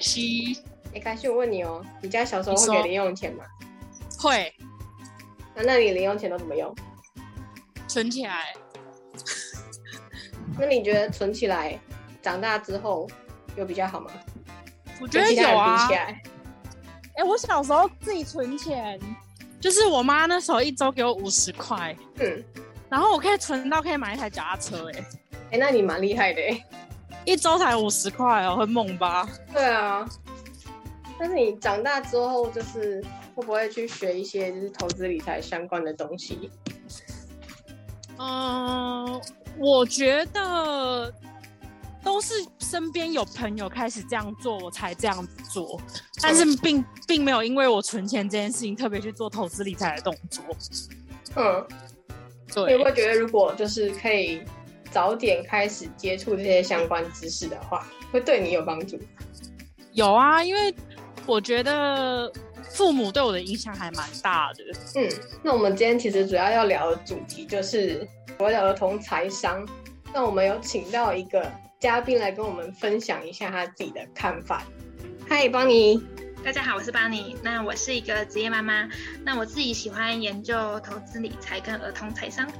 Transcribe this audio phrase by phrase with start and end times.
[0.00, 0.62] 凯西。
[0.94, 3.44] 哎，凯西，我问你哦，你家小时候会给零用钱吗？
[4.18, 4.50] 会。
[5.54, 6.74] 那那你零用钱都怎么用？
[7.86, 8.54] 存起来。
[10.58, 11.78] 那你觉得存起来，
[12.22, 13.06] 长大之后
[13.56, 14.10] 有比较好吗？
[15.02, 15.86] 我觉得有啊。
[17.16, 18.98] 哎，我小时候自己存钱，
[19.60, 22.42] 就是我妈那时候一周给我五十块，嗯，
[22.88, 25.04] 然后我可以存到可以买一台脚踏车，哎，
[25.52, 26.66] 哎，那你蛮厉害的，哎，
[27.24, 29.28] 一周才五十块哦，很猛吧？
[29.52, 30.08] 对啊。
[31.18, 33.02] 但是你长大之后，就是
[33.34, 36.50] 会不会去学一些就是投资理财相关的东西？
[38.18, 39.20] 嗯，
[39.58, 41.12] 我觉得
[42.02, 45.78] 都是身边有朋友开始这样做，我才这样做。
[46.22, 50.44] 但是并并没有因为我存钱这件事情特别去做投资理财的动作。
[51.36, 51.66] 嗯，
[52.54, 52.76] 对。
[52.76, 54.42] 你会觉得如果就是可以
[54.90, 58.98] 早点开始接触这些相关知识的话，会对你有帮助？
[59.92, 60.74] 有啊，因为。
[61.26, 62.32] 我觉得
[62.70, 64.64] 父母对我的影响还蛮大的。
[64.96, 65.08] 嗯，
[65.44, 69.64] 那我们今天其实主要要聊的主题就是所谓的儿童财商。
[70.12, 74.64] 那我们有请到一个嘉宾来跟我们分享一下他自己的看法。
[75.28, 76.02] 嗨，邦尼，
[76.42, 77.36] 大家好，我是邦尼。
[77.42, 78.88] 那我是一个职业妈妈。
[79.22, 82.50] 那我自己喜欢研究投资理财跟儿童财商。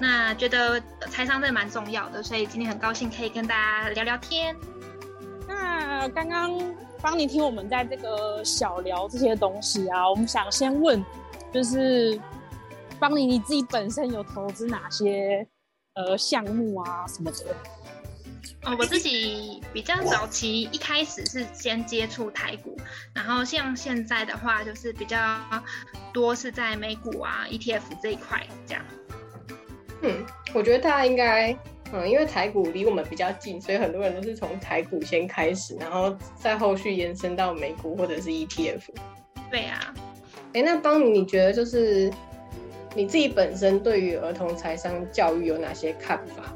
[0.00, 4.56] 那觉得财商真的蛮重要的，所以今天很高兴可以跟大家聊聊天。
[5.46, 6.58] 那刚刚。
[7.02, 11.02] 帮你听我们在这个小聊这些东西啊，我们想先问，
[11.50, 12.20] 就是
[12.98, 15.48] 帮你你自己本身有投资哪些
[15.94, 17.56] 呃项目啊什么的？
[18.64, 22.76] 哦，我自己比较早期一开始是先接触台股，
[23.14, 25.38] 然后像现在的话就是比较
[26.12, 28.84] 多是在美股啊 ETF 这一块这样。
[30.02, 31.56] 嗯，我觉得大家应该。
[31.92, 38.82] 嗯，因为台股离我们比较近，所以很多人都是从台股先开始，然后再后续延伸到美股或者是 ETF。
[39.50, 39.92] 对啊，
[40.52, 42.08] 哎，那邦尼，你觉得就是
[42.94, 46.54] 你自己本身对于儿童财商教育有哪些看法？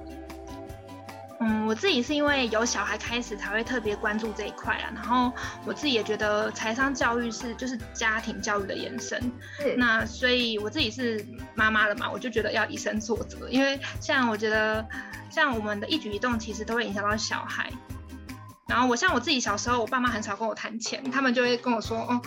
[1.46, 4.90] 嗯，我自己是因为有小孩开始才会特别关注这一块啊。
[4.94, 5.30] 然后
[5.66, 9.20] 我自己也觉得财商教育是就是家庭教育的延伸。
[9.60, 14.86] 嗯，那所以我自己是妈妈了嘛，我就觉得要以身作则，因为像我觉得
[15.28, 17.70] 像我们的一举一动其实都会影响到小孩。
[18.66, 22.22] 然后我像我自己小时候，我爸妈很少跟我谈钱，他们就会跟我说，哦。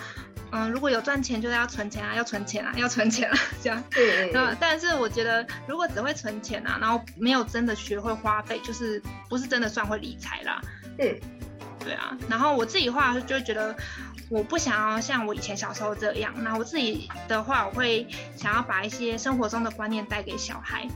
[0.51, 3.83] 嗯，如果有赚钱，就是要存钱啊，要存钱啊，要存钱啊， 这样。
[3.95, 4.57] 嗯嗯。
[4.59, 10.61] 但是我觉得，如果只会存钱啊，然后没有真的学会花费，就是不是真的算会理财啦。
[10.99, 11.19] 嗯。
[11.79, 12.17] 对啊。
[12.29, 13.75] 然后我自己话就觉得，
[14.29, 16.33] 我不想要像我以前小时候这样。
[16.37, 20.87] 那我自己的话，我会想要把一些生活中的观念带给小孩，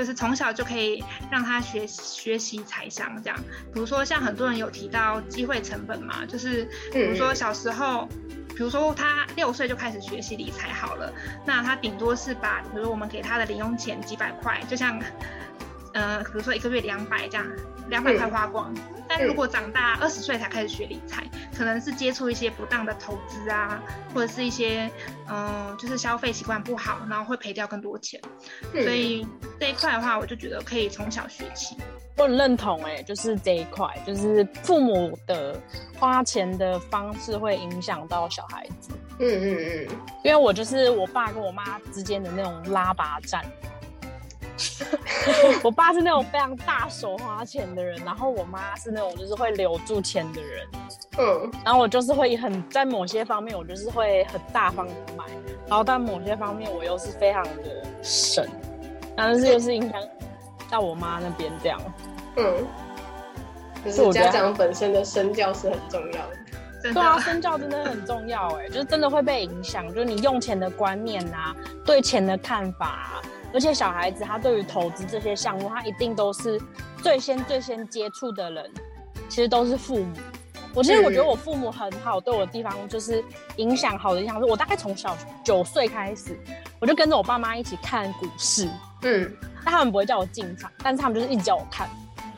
[0.00, 3.38] 就是从小就可以让他学学习财商这样。
[3.70, 8.08] 比如说，像很多人有提到机会成本嘛，就是比如说小时候。
[8.56, 11.10] 比如说他六岁就开始学习理财好了，
[11.46, 15.00] 那他顶多是把，比如我们给他的零用钱几百块，就像，
[15.92, 17.46] 呃，比如说一个月两百这样，
[17.88, 18.72] 两百块花光。
[19.08, 23.82] 但如果长大二十岁才开始学理财，可能是接触一些不当的投资啊，
[24.14, 24.88] 或者是一些，
[25.28, 28.20] 嗯，就是消费习惯不好，然后会赔掉更多钱。
[28.72, 29.26] 所以
[29.58, 31.76] 这一块的话，我就觉得可以从小学起。
[32.18, 35.60] 我很认同，哎，就是这一块，就是父母的
[35.98, 38.90] 花钱的方式会影响到小孩子。
[39.18, 39.88] 嗯嗯嗯，
[40.22, 43.44] 因为我就是我爸跟我妈之间的那种拉拔战。
[45.62, 50.66] 我爸是那种非常大手花钱的人，然后我妈是那种就是会留住钱的人。
[51.18, 55.24] 嗯，然后我就是会很在某些方面，我就是会很大方的买，
[55.66, 58.46] 然后但某些方面我又是非常的省，
[59.16, 60.00] 但是又是影响
[60.70, 61.80] 到我妈那边这样。
[62.36, 62.66] 嗯，
[63.84, 66.36] 就是家长本身的身教是很重要的。
[66.82, 71.54] 对啊，身教真的很重要哎，就是真的会被影响，就是你用钱的观念啊，
[71.84, 73.20] 对钱的看法，
[73.52, 76.60] 而且小孩子他对于投资这些项目，他一定都是
[77.02, 78.70] 最先最先接触的人，
[79.28, 80.12] 其实都是父母。
[80.72, 83.24] 我其实我觉得我父母很好，对我的地方就是
[83.56, 86.38] 影响好的影响是，我大概从小九岁开始，
[86.78, 88.68] 我就跟着我爸妈一起看股市，
[89.02, 91.88] 嗯，但他们不会叫我进场，但是他们就是一直叫我看。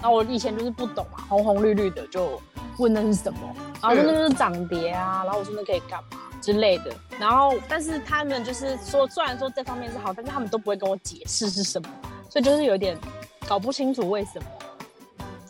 [0.02, 2.42] 然后我以前就是不懂嘛，红红绿绿的就
[2.78, 3.38] 问那是什么，
[3.80, 6.92] 然后说那是涨跌啊，然后我说那可以干嘛之类的。
[7.20, 11.88] 然后但是他们就是说，虽然说这方面是好，但是他们都不会跟我解释是什么，
[12.28, 12.98] 所以就是有点
[13.46, 14.46] 搞不清楚为什么。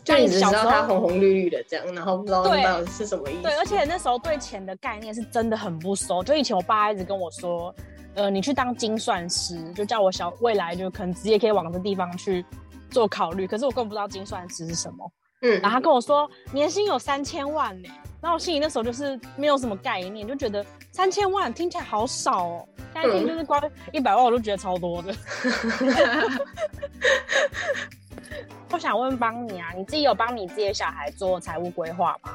[0.03, 3.41] 就你只知道它红红绿绿的这样，然后不知道那是什么意思。
[3.41, 6.21] 对，而且那时候对钱的概念是真的很不熟。
[6.21, 7.73] 就以前我爸一直跟我说，
[8.13, 12.45] 呃，你去当精算师，就叫我小未来就可能直接可以往这地方去。
[12.93, 15.11] 做考虑，可是我根本不知道精算师是什么。
[15.41, 17.89] 嗯，然后他跟我说年薪有三千万呢，
[18.21, 22.65] 然后我心里那时候就是没有什么概念，就觉得三千万听起来好少哦。
[22.93, 23.61] 但一听就是光
[23.91, 25.13] 一百万我都觉得超多的。
[28.71, 32.31] 我想问帮你啊，你自己有帮你自己的小孩做财务规划吗？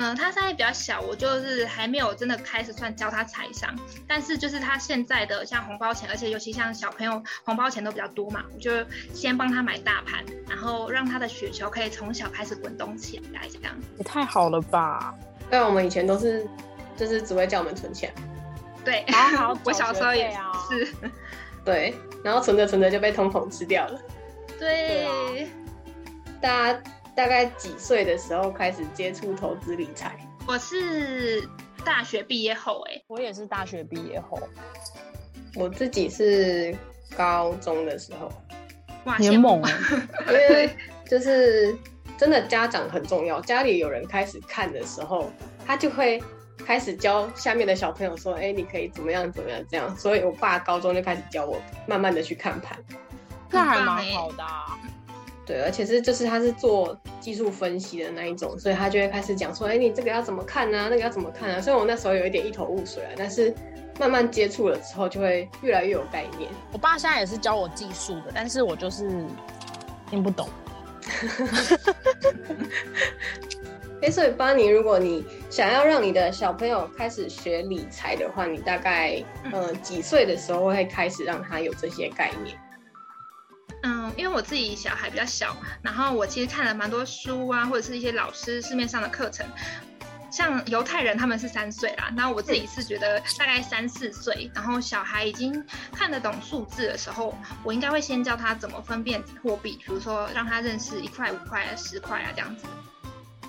[0.00, 3.70] 嗯，他现在比较小，我就是还没有真的开始算教他财商。
[4.08, 8.72] 但是就是他现在的像红包钱，而且尤其像小朋友红包钱都比较多嘛，我就
[9.12, 15.14] 先帮他买大盘，然后让他的雪球可以从小开始滚动起来，这样也太好了吧？
[15.50, 16.48] 对，我们以前都是
[16.96, 18.10] 就是只会叫我们存钱。
[18.82, 19.04] 对，
[19.36, 20.30] 好， 我小时候也
[20.70, 20.94] 是。
[21.62, 21.94] 对，
[22.24, 24.00] 然后存着存着就被通膨吃掉了。
[24.58, 25.46] 对，
[26.40, 26.82] 大家。
[27.20, 30.18] 大概几岁的时候开始接触投资理财？
[30.48, 31.46] 我是
[31.84, 34.38] 大学毕业后，哎，我也是大学毕业后。
[35.54, 36.74] 我自己是
[37.14, 38.32] 高中的时候，
[39.04, 39.70] 哇，很猛啊！
[40.28, 40.74] 因为
[41.04, 41.76] 就是
[42.16, 45.30] 真的家长很重要，家里有人开始看的时候，
[45.66, 46.22] 他就会
[46.64, 52.82] 开始教下面的小朋友说：“哎，你可以怎么样怎么样这样。”所以，我爸高中就开始教我，慢慢的去看盘，
[53.50, 54.42] 那还蛮好的。
[55.50, 60.86] 对，而且是就是他是做技术分析的那一种，所以他就会开始讲说，哎，你这个要怎么看呢？
[60.88, 61.60] 那个要怎么看啊？
[61.60, 63.52] 虽然我那时候有一点一头雾水啊，但是
[63.98, 66.48] 慢慢接触了之后，就会越来越有概念。
[66.72, 69.10] 我爸现在也是教我技术的，但是我就是
[70.08, 70.48] 听不懂。
[74.02, 79.20] 哎，所以巴尼，如果你想要让你的小朋友开始学理财的话，你大概
[79.52, 82.56] 嗯几岁的时候会开始让他有这些概念？
[84.20, 89.46] 嗯，因为我自己小孩比较小，然后我其实看了蛮多书啊，或者是一些老师市面上的课程，
[90.30, 97.34] 像犹太人他们是三岁啦，然后我自己是觉得大概三四岁，然后小孩已经看得懂数字的时候，
[97.64, 102.66] 我应该会先教他怎么分辨货币，比如说让他认识一块、五块、十块啊这样子，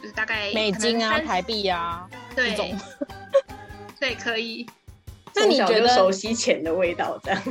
[0.02, 2.56] 就是大概美金啊、台币啊，对，
[4.00, 4.68] 对，可以。
[5.36, 7.42] 那你觉得熟悉钱的味道这样？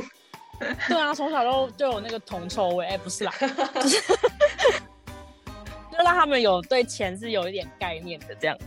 [0.87, 2.85] 对啊，从小都就有那个铜臭味。
[2.85, 3.33] 哎，不是啦，
[5.91, 8.57] 就让他们有对钱是有一点概念的这样。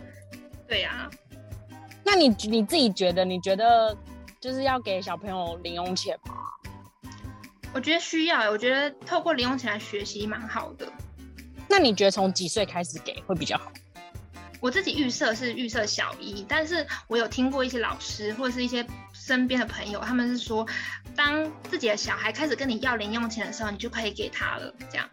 [0.67, 1.08] 对呀，
[2.02, 3.96] 那你你自己觉得，你觉得
[4.41, 6.35] 就是要给小朋友零用钱吗？
[7.73, 10.87] 我觉得需要，我觉得透过零用钱来学习蛮好的。
[11.69, 13.73] 那你觉得从几岁开始给会比较好？
[14.61, 18.85] 我自己预设是预设小一，但是我有听过一些老师或者是一些
[19.25, 20.67] 身边的朋友，他们是说，
[21.17, 25.09] 当自己的小孩开始跟你要零用钱的时候，你就可以给他了，这样。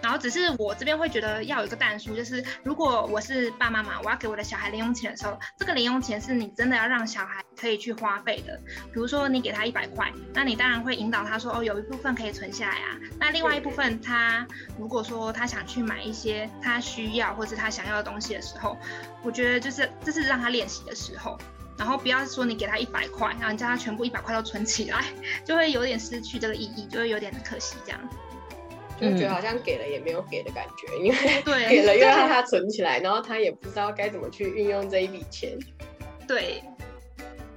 [0.00, 8.60] 然后只是我这边会觉得要有一个淡书，就是如果我是爸妈嘛，我要给我的小孩零用钱的时候，这个零用钱是你真的要让小孩可以去花费的。
[8.92, 12.98] 比如说你给他一百块，那你当然会引导他说，哦，有一部分可以存下来啊。
[13.18, 14.46] 那另外一部分，他
[14.78, 18.76] 如果说他想去买一些他需要或者他想要的东西的时候，
[19.22, 21.38] 我觉得就是这是让他练习的时候。
[21.76, 25.04] 然后不要说你给他一百块，然后你叫他全部一百块都存起来，
[25.44, 28.00] 就会有点失去这个意义，就会有点可惜这样。
[29.00, 35.58] 就觉得好像给了也没有给的感觉，因为 给了又让他存起来，然后他也不知道该怎么去运用这一笔钱。
[36.28, 36.62] 对，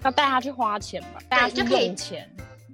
[0.04, 2.28] 要带他去花钱吧，带他去用钱。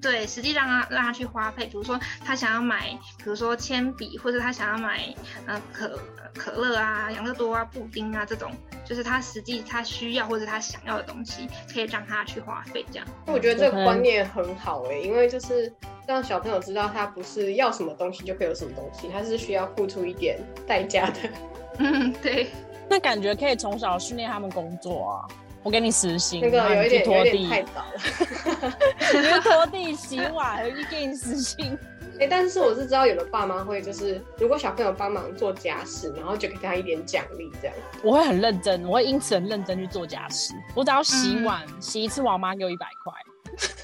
[0.03, 5.01] 对，实际让他让他去花费，比如说他想要买，比如说铅笔，或者他想要买
[5.47, 5.97] 呃可
[6.35, 8.51] 可乐啊、养乐多啊、布丁啊这种，
[8.83, 13.07] 就是他实际他需要或者他想要的东西，可以让他去花费这样。
[13.25, 15.73] 我觉得这个观念很好哎，因为就是
[16.05, 21.29] 让小朋友知道他不是要什么东西就可以有什么东西，他是需要付出一点代价的。
[21.79, 22.49] 嗯，对。
[22.89, 25.42] 那感觉可以从小训练他们工作啊。
[25.63, 28.75] 我给你实薪，那个有一点有点太早了。
[29.13, 31.77] 你拖地、洗碗，就给你实薪。
[32.19, 37.75] 哎，但是我是知道有的爸妈会，就是如果小朋友帮忙做家事，然后就给他一点奖励，这样。
[38.03, 40.53] 我会很认真，我会因此很认真去做家事。
[40.75, 43.13] 我只要洗碗，洗一次我妈给我一百块，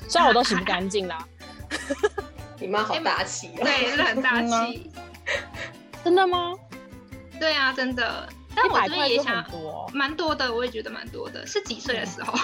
[0.07, 1.25] 虽然我都洗不干净啦。
[2.59, 4.91] 你妈好大气哦，对，是很大气。
[6.03, 6.53] 真的吗？
[7.39, 8.29] 对啊，真的。
[8.61, 9.45] 但我这边也想
[9.93, 11.45] 蛮多的，我也觉得蛮多的。
[11.47, 12.37] 是几岁的时候？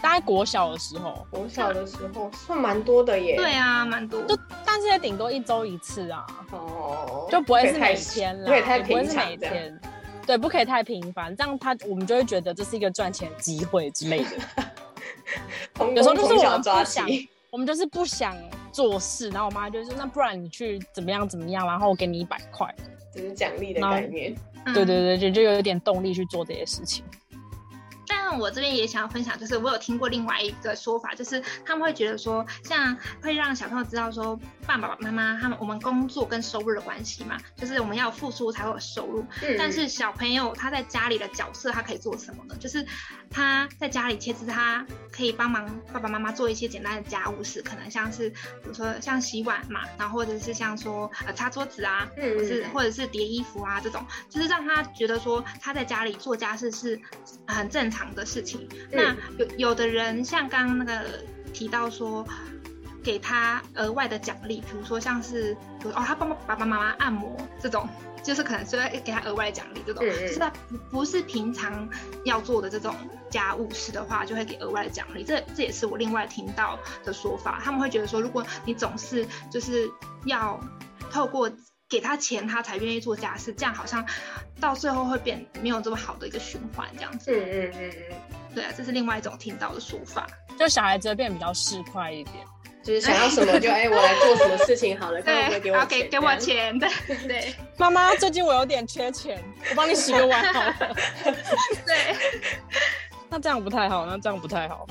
[0.00, 1.26] 大概国小的时候。
[1.30, 3.36] 国小的时候算蛮多的耶。
[3.36, 4.22] 对啊，蛮多。
[4.22, 6.26] 就但是也顶多一周一次啊。
[6.50, 7.28] 哦。
[7.30, 9.38] 就不会是每天了，不会太频繁。
[10.26, 14.30] 对，不可以太频繁，这样他我们就会觉得这是一个赚钱机会之类的。
[15.94, 17.08] 有时候就是我们不想，
[17.50, 18.36] 我们就是不想
[18.70, 22.72] 做事，然后我妈就说：“那不然你去怎么样怎么样，然后我给你一百块。”
[23.12, 24.34] 只是奖励的概念。
[24.66, 27.04] 对对对，就就有一点动力去做这些事情。
[28.06, 39.22] 但那我这边也想要分享，就是我有听过另外一个说法，就是他们会觉得说，像会让小朋友知道说，爸爸妈妈他们我们工作跟收入的关系嘛，就是我们要付出才会有收入。
[39.42, 39.54] 嗯。
[39.58, 42.56] 但是小朋友他在家里的角色，他可以做什么呢？
[42.58, 42.86] 就是
[43.28, 56.98] 他在家里其实他可以帮忙爸爸妈妈做一些简单的家务事，可能像是比如说像洗碗嘛，然后或者是像说呃擦桌子啊，嗯，或是或者是叠衣服啊这种，就是让他觉得说他在家里做家事是
[57.46, 58.68] 很正常的事情。
[58.90, 61.04] 那有有的人像刚刚那个
[61.52, 62.26] 提到说，
[63.02, 67.88] 给他额外的奖励，比如说像是哦，他帮爸爸妈妈按摩这种。
[68.22, 71.88] 就是可能是会给他额外奖励这种，就是他不不是平常
[72.24, 72.94] 要做的这种
[73.28, 75.24] 家务事的话，就会给额外的奖励。
[75.24, 77.60] 这这也是我另外听到的说法。
[77.64, 79.90] 他们会觉得说，如果你总是就是
[80.24, 80.60] 要
[81.10, 81.50] 透过
[81.92, 84.02] 给他钱，他才愿意做家事，这样好像
[84.58, 87.30] 到最后会变没有这么好的一个循环，这样子。
[87.30, 90.26] 嗯嗯嗯嗯，对啊，这是另外一种听到的说法。
[90.58, 92.36] 就小孩子会变比较市侩一点。
[92.82, 95.88] 就是想要什么就哎，我来做什么事情好了， 看会不会给我钱？
[96.00, 96.88] 给给我钱，对
[97.28, 97.54] 对。
[97.76, 99.38] 妈妈，最近我有点缺钱，
[99.70, 100.74] 我帮你洗个碗好了。
[101.86, 102.16] 对。
[103.28, 104.86] 那这样不太好，那这样不太好。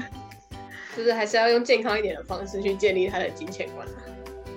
[0.96, 3.86] 就是还是要用健康一点的方式去建立他的金钱观。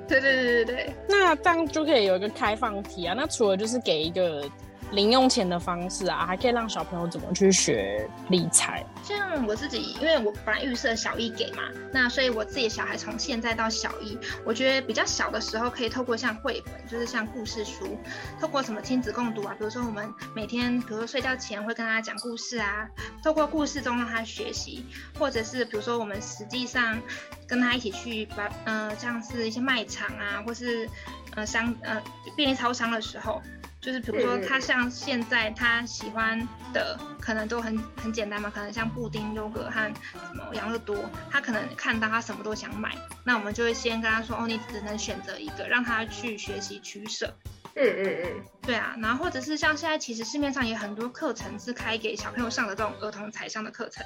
[0.10, 0.94] 对对对对对。
[1.08, 3.14] 那这样就可以有一个开放题啊。
[3.16, 4.44] 那除了就是给一个。
[4.92, 8.86] 零用钱的方式啊，还可以让小朋友怎么去学理财。
[9.04, 17.98] 像我自己，因为我本来预设小一给嘛，那所以我自己的小孩从现在到小一，我觉得比较小的时候可以透过像绘本，就是像故事书，
[18.40, 22.88] 透过什么亲子共读啊，比如说我们每天，比如说睡觉前会跟他讲故事啊，
[23.24, 24.86] 透过故事中让他学习，
[25.18, 27.00] 或者是比如说我们实际上
[27.48, 30.90] 跟他一起去把，呃，像是一些卖场啊，或是
[31.36, 32.02] 呃商呃
[32.36, 33.42] 便利超商的时候。
[33.82, 36.40] 就是比如说，他像现在他喜欢
[36.74, 47.34] 的可能都很很简单嘛，可能像布丁、优格和什么养乐多，他可能看到他什么都想买，那我们就会先跟他说，哦，你只能选择一个，让他去学习取舍。
[47.76, 54.06] 嗯嗯嗯，对啊，然后或者是像现在其实市面上也很多课程是开给小朋友上的这种儿童财商的课程，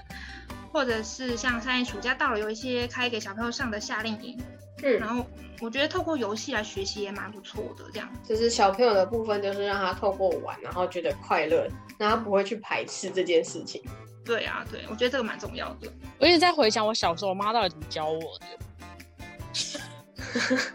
[0.71, 4.39] 或者是像现在暑假到了，有一些开给小朋友上的夏令营。
[4.81, 5.25] 嗯，然后
[5.61, 8.09] 我觉得透过游戏来学习也蛮不错的，这样。
[8.27, 13.83] 就是小朋友的部分，就是让他透过玩，然后觉得快乐，然后不会去排斥这件事情。
[14.25, 15.87] 对啊，对，我觉得这个蛮重要的。
[16.17, 18.45] 我一直在回想我小时候，我妈到底怎么教我的。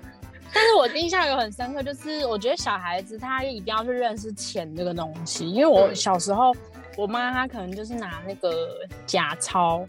[0.55, 6.55] 但是我印象有很深刻，就是我觉得小孩子他一定要去认识钱这个东西，因为我小时候，
[6.97, 9.87] 我妈她可能就是拿那个假钞。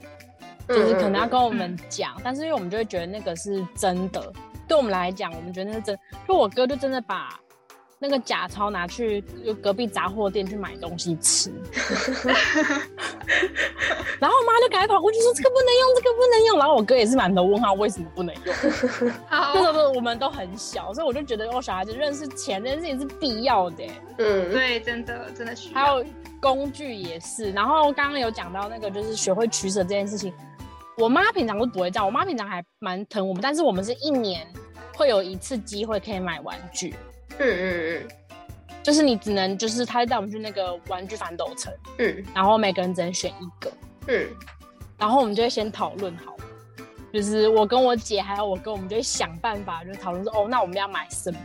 [0.69, 4.31] 就是可能要跟我们讲，但是因为我们就会觉得那个是真的，
[4.67, 5.99] 对我们来讲，我们觉得那是真。
[6.27, 7.39] 就我哥就真的把
[7.97, 9.19] 那个假钞拿去
[9.61, 11.51] 隔壁杂货店去买东西吃，
[14.19, 16.57] 然后我妈就赶快跑过去说这个不能用，这个不能用。
[16.57, 18.55] 然后我哥也是满头问号，为什么不能用？
[19.29, 23.83] 那时候我们都很小，所以我就觉得哦，小孩子认识钱这件事情是必要的。
[24.17, 25.81] 嗯，对，真的真的需要。
[25.81, 26.05] 还有
[26.39, 27.51] 工具也是。
[27.51, 30.33] 然后刚刚有讲到那个就是学会取舍这件事情。
[30.99, 34.45] 我妈平常都不会这样，我妈平常还蛮疼我们，但是我们是一年
[34.93, 36.93] 会有一次机会可以买玩具。
[37.37, 38.07] 嗯嗯嗯，
[38.83, 43.71] 就是你只能就是她带我们去那个玩具反斗城，嗯，然后每个人只能选一个，
[44.07, 44.27] 嗯，
[44.97, 46.35] 然后我们就会先讨论好，
[47.13, 51.39] 就是我跟我姐还有我哥，我们就会想办法，就讨论说哦，那我们要买什么？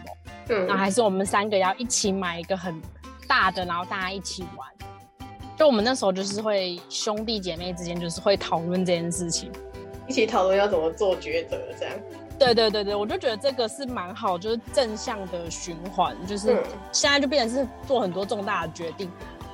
[0.49, 2.83] 嗯，然后还是我们三个要一起买一个很
[3.29, 4.69] 大的，然后大家一起玩。
[5.57, 9.51] 就我们那时候就是会兄弟姐妹之间就是会讨论这件事情，
[10.09, 11.95] 一起讨论要怎么做抉择这样。
[12.37, 19.09] 对对对对，我就觉得这个是蛮好，就是正向的循环，就是现在就变成是做很多重大的决定，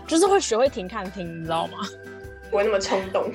[0.07, 1.79] 就是会学会停看停，你知道吗？
[2.51, 3.31] 不会那么冲动。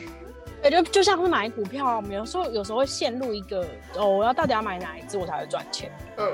[0.63, 3.63] 对，就就像是买股票，我们有时候有时候会陷入一个
[3.95, 5.91] 哦，我要到底要买哪一只我才会赚钱？
[6.17, 6.27] 嗯。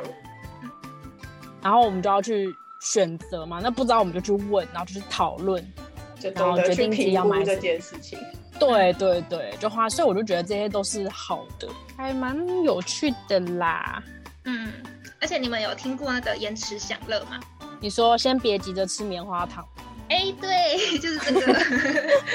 [1.61, 5.61] 然后我们就要去选择嘛，那不知道我们就去问，然后就去讨论。
[6.35, 8.19] 然后决定自己要买这件事情，
[8.59, 14.03] 对对对，就花，所以我就觉得这些都是好的，还蛮有趣的啦。
[14.45, 14.71] 嗯，
[15.19, 17.39] 而且你们有听过那个延迟享乐吗？
[17.79, 19.65] 你说先别急着吃棉花糖。
[20.09, 21.41] 哎，对， 就是这个。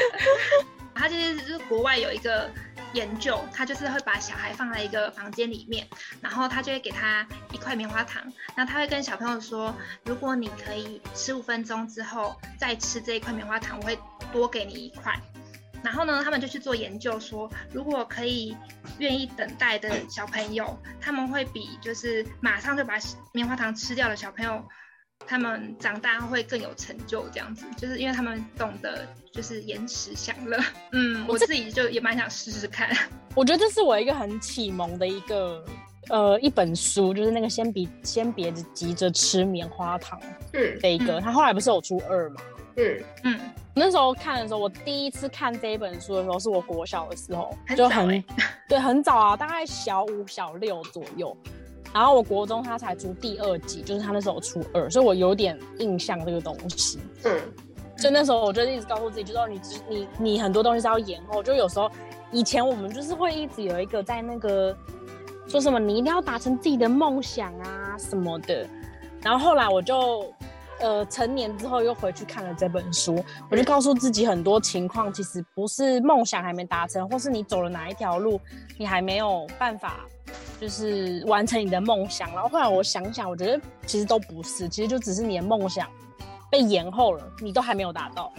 [0.95, 2.51] 他就是就是国外有一个。
[2.97, 5.87] 研究，他就是会把小孩放在一个房间里面，
[6.23, 9.75] 然后他就会给他一块棉花糖，那他会跟小朋友说，
[10.05, 13.99] 如果你可以十五分钟之后再吃这一块棉花糖，我会
[14.33, 15.15] 多给你一块。
[15.83, 18.57] 然后呢，他们就去做研究，说如果可以
[18.99, 22.95] 愿意等待的小朋友，他们会比就是马上就把
[23.33, 24.67] 棉花糖吃掉的小朋友
[25.27, 30.59] 他们长大会更有成就，这样子，就是因为他们懂得就是延迟享乐。
[30.93, 32.89] 嗯，我自己就也蛮想试试看。
[33.35, 35.65] 我觉得这是我一个很启蒙的一个
[36.11, 40.21] 呃一本书，就是那个先别先别急着吃棉花糖，
[40.53, 42.41] 嗯，这一个，他后来不是有出二嘛？
[42.77, 43.41] 嗯嗯，
[43.75, 48.23] 那时候看的时候，我第一次看这一本书的时候，是我国小的时候，就很
[48.69, 51.37] 对很早啊，大概小五小六左右。
[51.97, 56.99] 然后我国中他才出第二季，就是他那时候初二，所以我有点印象这个东西。
[57.25, 57.41] 嗯，
[57.97, 61.43] 所以那时候我就一直告诉自己，就说你你你很多东西是要延后。
[61.43, 61.91] 就有时候
[62.31, 64.77] 以前我们就是会一直有一个在那个
[65.49, 68.67] 说什么你一定要达成自己的梦想啊什么的。
[69.23, 70.31] 然后后来我就
[70.81, 78.41] 呃成年之后又回去看了这本书，我就告诉自己很多情况其实不是梦想还没达成，或是你走了哪一条路
[78.79, 80.07] 你还没有办法。
[80.59, 85.87] 就是完成你的梦想，然后后来我想想，我觉得其实都不是，其实就只是你的梦想
[86.51, 88.33] 被延后了，你都还没有达到。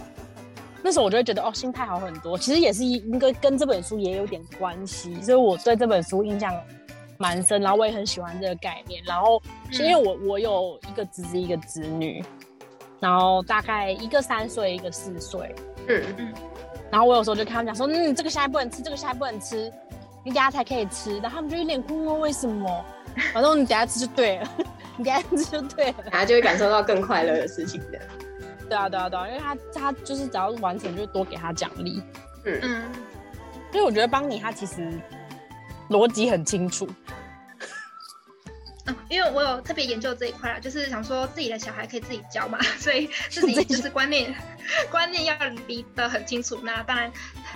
[0.83, 2.35] 那时候我就会觉得哦，心态好很多。
[2.35, 6.53] 其实也是应该跟这本书也有点关系，所以我对这本书印象
[7.17, 9.01] 蛮深，然后我也很喜欢这个概念。
[9.05, 12.23] 然后因为我我有一个侄子一个侄女，
[12.99, 15.55] 然后大概一个三岁一个四岁，
[15.87, 16.33] 嗯嗯，
[16.91, 19.71] 然后我有时候就看他们讲说，嗯，这个现在不能吃，这个现在不能吃。
[20.23, 22.85] 你等下才可以吃，然后他们就有点困惑，为什么？
[23.33, 24.49] 反正你等下吃就对了，
[24.97, 27.99] 你等下吃就对了，然后就会感受到更快乐的事情的。
[28.67, 32.03] 对啊，对啊，对啊，因为他他就是只要完成，就多给他奖励。
[32.43, 32.83] 嗯嗯，
[33.71, 34.99] 因为我觉得邦尼他其实
[35.89, 36.87] 逻辑很清楚。
[38.85, 44.33] 嗯，因为我有特别研究这一块啊，就是想说自己的小孩可以自己教嘛， 所以 自己就是观念
[44.89, 45.35] 观念要
[45.67, 46.59] 理得很清楚。
[46.63, 47.11] 那当然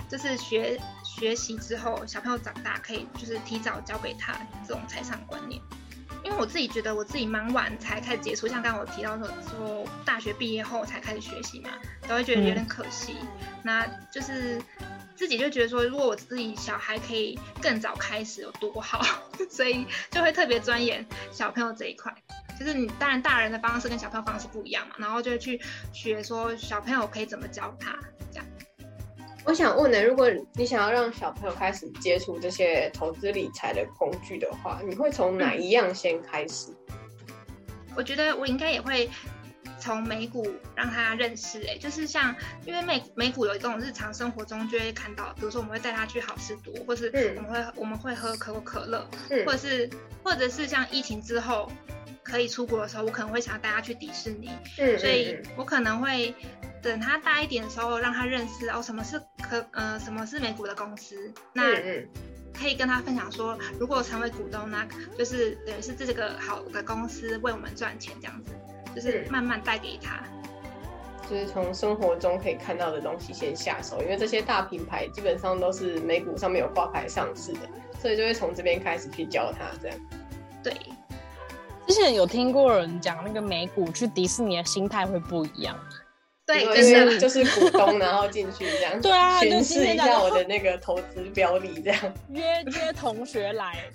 [0.08, 0.80] 就是学。
[1.14, 4.34] 学习之后，小朋友长大可以就是提早教给他
[4.66, 5.60] 这种财商观念。
[6.24, 11.68] 因为我自己觉得我自己蛮晚才开始接触，像刚刚我提到说说大学毕业后才开始学习嘛，
[12.08, 13.16] 都会觉得有点可惜。
[13.62, 14.60] 那就是
[15.16, 19.02] 自己就觉得说，如果我自己小孩可以更早开始有多好，
[19.50, 22.12] 所以就会特别钻研小朋友这一块。
[22.58, 25.60] 就是你当然大人的方式跟小朋友方式不一样嘛，然后就会去
[25.92, 27.98] 学说小朋友可以怎么教他
[28.30, 28.46] 这样。
[29.44, 36.68] 我想问呢，如果你想要让小朋友开始接触这些投资理财的工具的话，你会从哪一样先开始？
[37.96, 39.10] 我觉得我应该也会
[39.82, 49.04] 从美股让他认识，哎，就是像因为美美股有一种日常生活中就会看到，比如说我们会带他去好事多，或是我们会我们会喝可口可乐，
[49.44, 49.90] 或者是
[50.22, 51.70] 或者是像疫情之后
[52.22, 54.50] 可以出国的时候，我可能会想要带他去迪士尼，
[54.98, 56.34] 所以我可能会。
[56.82, 61.62] 等他大一点的时候，让他认识哦，什么是可呃，什么是美股的公司，那
[62.52, 64.84] 可以跟他分享说，如果成为股东，呢
[65.16, 68.50] 就是等于是这个好的公司为我们赚钱，这样子，
[68.94, 70.22] 就是慢慢带给他，
[71.28, 77.60] 就是从生活中可以看到的东西先下手，因为这些大品牌基本上都是美股上面有挂牌上市的，
[78.00, 79.96] 所以就会从这边开始去教他这样。
[80.62, 80.72] 对，
[81.86, 85.78] 之前有听过人讲，那个美股去迪士尼的心态会不一样。
[86.44, 92.00] 对，就是就是股东，然后进去这样， 对啊，巡视一下我的那个投资标的，这样
[92.30, 93.88] 约约同学来，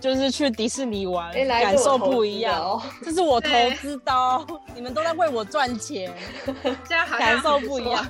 [0.00, 2.80] 就是去迪士尼玩，感受不一样。
[3.02, 4.12] 这是我投资的，
[4.74, 6.12] 你们都在为我赚钱，
[6.88, 8.06] 这样感受不一样。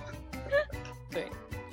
[1.10, 1.26] 对，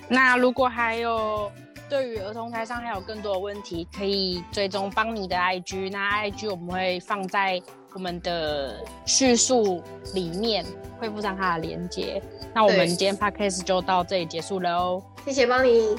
[0.07, 1.51] 那如果还有
[1.89, 7.61] 对于儿童台上还有更多的问题，可以追踪邦尼的 IG，那 IG 我们会放在。
[7.93, 10.65] 我们的叙述里面
[10.97, 12.23] 会附上它的连接。
[12.53, 15.03] 那我们今天 podcast 就到这里结束了哦。
[15.25, 15.97] 谢谢邦尼，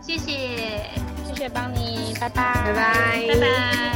[0.00, 0.88] 谢谢，
[1.34, 3.93] 谢谢邦尼，拜拜，拜拜，拜拜。